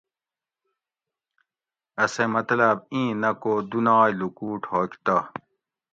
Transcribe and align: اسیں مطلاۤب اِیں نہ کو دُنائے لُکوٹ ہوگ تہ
اسیں 2.03 2.29
مطلاۤب 2.33 2.77
اِیں 2.93 3.09
نہ 3.21 3.31
کو 3.41 3.53
دُنائے 3.71 4.11
لُکوٹ 4.19 4.61
ہوگ 4.71 4.91
تہ 5.05 5.17